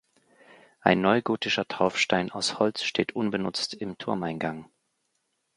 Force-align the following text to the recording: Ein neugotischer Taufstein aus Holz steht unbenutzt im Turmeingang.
Ein 0.79 0.99
neugotischer 1.01 1.67
Taufstein 1.67 2.31
aus 2.31 2.57
Holz 2.57 2.81
steht 2.81 3.11
unbenutzt 3.15 3.75
im 3.75 3.99
Turmeingang. 3.99 4.67